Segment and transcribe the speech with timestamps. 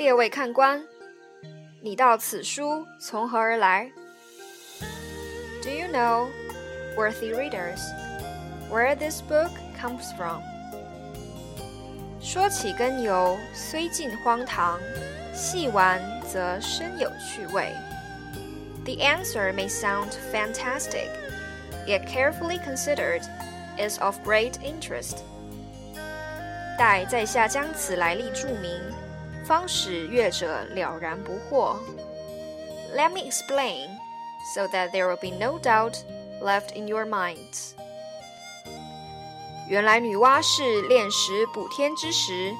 [0.00, 0.82] 列位看官，
[1.80, 3.90] 你道此书从何而来？
[5.62, 6.28] Do you know,
[6.96, 7.80] worthy readers,
[8.70, 9.50] where this book
[9.80, 10.42] comes from?
[12.20, 14.78] 说起根由，虽尽荒唐，
[15.32, 17.72] 细玩则深有趣味。
[18.84, 21.08] The answer may sound fantastic,
[21.86, 23.22] yet carefully considered,
[23.78, 25.18] is of great interest.
[26.78, 28.80] 待在下将此来历注明，
[29.46, 31.76] 方使阅者了然不惑。
[32.94, 33.88] Let me explain,
[34.54, 35.98] so that there will be no doubt
[36.40, 37.72] left in your minds.
[39.68, 42.54] 原来女娲是炼石补天之时，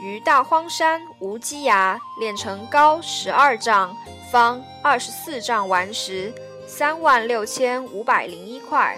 [0.00, 3.96] 于大荒山无稽崖炼成高十二丈、
[4.30, 6.32] 方二十四丈顽石
[6.66, 8.96] 三万六千五百零一块。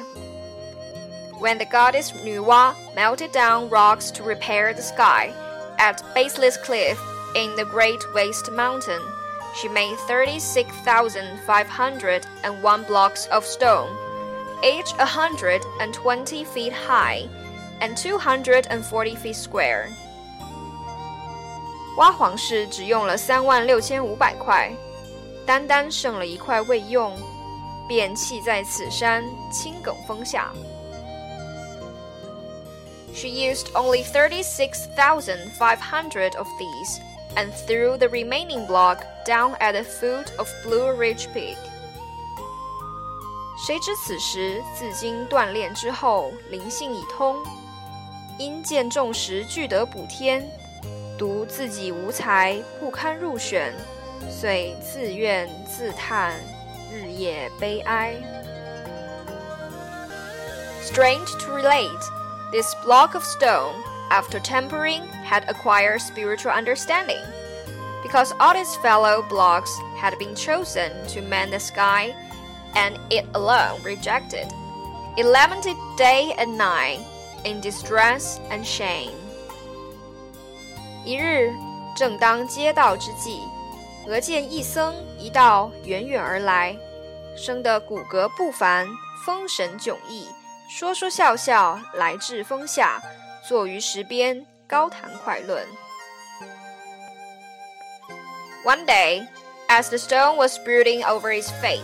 [1.40, 5.30] When the goddess Nuwa melted down rocks to repair the sky
[5.78, 6.98] at Baseless Cliff
[7.35, 9.01] In the Great Waste Mountain,
[9.55, 13.89] she made 36,501 blocks of stone,
[14.63, 17.29] each 120 feet high
[17.81, 19.89] and 240 feet square.
[21.97, 24.71] 娲皇氏只用了三万六千五百块，
[25.45, 27.15] 单单剩了一块未用，
[27.87, 30.51] 便弃在此山青埂峰下。
[33.13, 36.99] She used only 36,500 of these
[37.36, 41.56] and threw the remaining block down at the foot of Blue Ridge Peak.
[43.66, 47.36] 谁知此时自经锻炼之后，灵性已通。
[48.36, 50.44] 因见众时俱得补天，
[51.16, 53.72] 独自己无才，不堪入选，
[54.28, 56.34] 遂自怨自叹，
[56.92, 58.14] 日夜悲哀。
[60.82, 62.10] Strange to relate,
[62.50, 63.74] this block of stone,
[64.10, 67.22] after tempering, had acquired spiritual understanding,
[68.02, 72.14] because all its fellow blocks had been chosen to mend the sky,
[72.74, 74.46] and it alone rejected.
[75.16, 77.00] It lamented day and night
[77.44, 79.12] in distress and shame。
[81.04, 81.52] 一日，
[81.96, 83.40] 正当接道之际，
[84.06, 86.76] 俄见一僧一道远远而来，
[87.36, 88.88] 生得骨骼不凡，
[89.24, 90.26] 风神迥异，
[90.68, 93.00] 说说笑笑，来至峰下，
[93.48, 95.66] 坐于石边，高谈快论。
[98.64, 99.26] One day,
[99.68, 101.82] as the stone was brooding over its fate,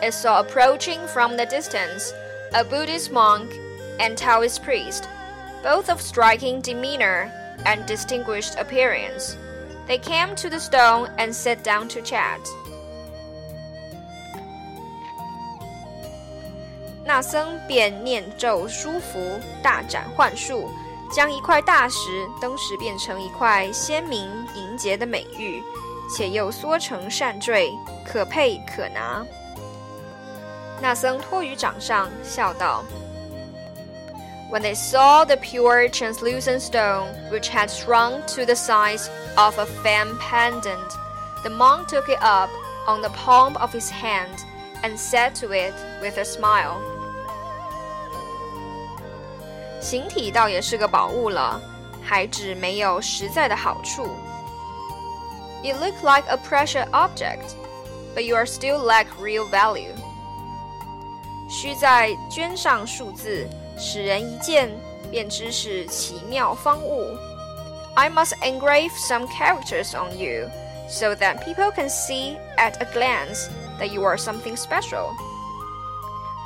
[0.00, 2.12] it saw approaching from the distance
[2.52, 3.50] a Buddhist monk
[3.98, 5.04] and Taoist priest,
[5.62, 7.30] both of striking demeanor
[7.64, 9.36] and distinguished appearance.
[9.86, 12.40] They came to the stone and sat down to chat.
[17.04, 20.70] 那僧便念咒书符，大展幻术，
[21.14, 25.62] 将一块大石登时变成一块鲜明莹洁的美玉，
[26.08, 27.70] 且又缩成扇坠，
[28.04, 29.24] 可佩可拿。
[30.80, 32.84] 那僧托于掌上，笑道。
[34.50, 40.18] when they saw the pure translucent stone, which had shrunk to the size of a fan
[40.18, 40.92] pendant,
[41.44, 42.50] the monk took it up
[42.86, 44.44] on the palm of his hand
[44.82, 45.72] and said to it
[46.02, 46.80] with a smile.
[49.84, 51.60] 形体倒也是个宝物了，
[52.02, 54.08] 还只没有实在的好处。
[55.62, 57.54] It looked like a precious object,
[58.14, 59.94] but you are still lack real value.
[61.48, 63.48] 需在绢上数字。
[63.82, 64.70] 使人一见
[65.10, 67.16] 便知是奇妙方物。
[67.94, 70.50] I must engrave some characters on you,
[70.86, 75.14] so that people can see at a glance that you are something special.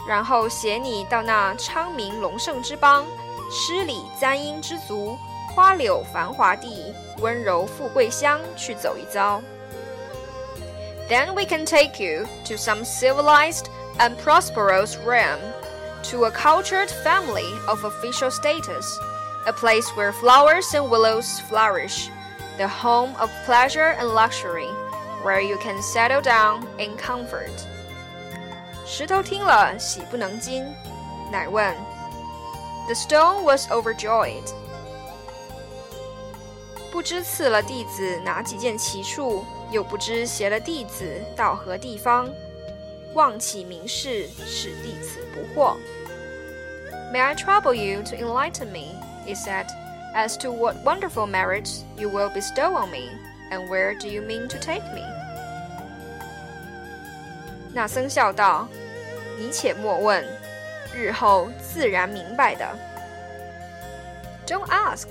[0.07, 3.05] 然后携你到那昌明隆盛之邦，
[3.51, 5.19] 诗礼簪缨之族，
[5.55, 9.41] 花柳繁华地，温柔富贵乡去走一遭。
[11.09, 13.67] Then we can take you to some civilized
[13.99, 15.39] and prosperous realm
[16.11, 18.87] to a cultured family of official status,
[19.47, 22.09] a place where flowers and willows flourish,
[22.57, 24.69] the home of pleasure and luxury,
[25.23, 27.53] where you can settle down in comfort.
[28.87, 30.65] 石头听了，喜不能禁，
[31.31, 31.75] 乃问
[32.89, 34.53] ：“The stone was overjoyed。”
[36.93, 42.29] 不知赐了弟子哪几件奇处，又不知携了弟子到何地方。
[43.15, 45.77] 望起名士，使弟子不惑。
[47.13, 49.67] May I trouble you to enlighten me, he said,
[50.15, 53.11] as to what wonderful merits you will bestow on me,
[53.51, 55.03] and where do you mean to take me?
[57.73, 60.25] 那僧笑道：“你且莫问，
[60.95, 62.67] 日后自然明白的。”
[64.47, 65.09] Don't ask,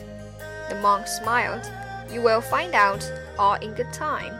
[0.69, 1.63] the monk smiled.
[2.09, 3.03] You will find out
[3.37, 4.33] all in good time。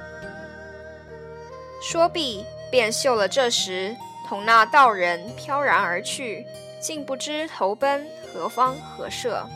[1.82, 3.96] 说毕，便嗅了这时，
[4.28, 6.46] 同那道人飘然而去，
[6.80, 9.48] 竟不知投奔何方何社。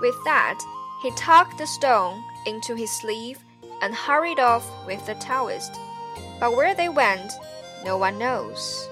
[0.00, 0.56] With that,
[1.02, 3.38] he tucked the stone into his sleeve
[3.80, 5.72] and hurried off with the Taoist.
[6.40, 7.32] But where they went,
[7.84, 8.86] no one knows.